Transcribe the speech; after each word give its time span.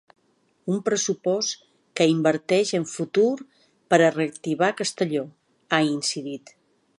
“Un 0.75 0.79
pressupost 0.85 1.59
que 2.01 2.07
inverteix 2.13 2.71
en 2.79 2.87
futur 2.93 3.27
per 3.95 4.01
a 4.07 4.11
reactivar 4.17 4.71
Castelló”, 4.81 5.27
ha 5.77 5.83
incidit. 5.93 6.57